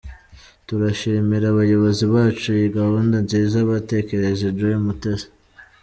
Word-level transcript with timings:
Turashimira 0.67 1.45
abayobozi 1.49 2.03
bacu 2.13 2.47
iyi 2.57 2.67
gahunda 2.79 3.15
nziza 3.25 3.57
batekereje’’ 3.69 4.47
Joy 4.57 4.77
Mutesi. 4.85 5.27